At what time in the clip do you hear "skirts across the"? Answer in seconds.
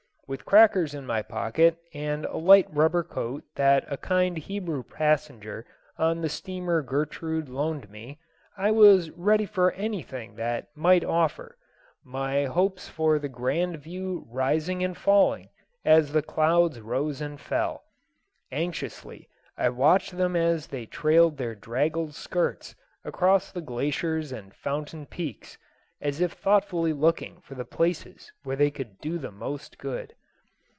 22.15-23.59